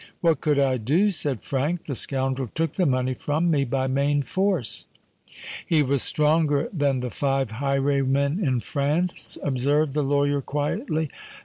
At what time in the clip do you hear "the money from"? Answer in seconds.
2.73-3.51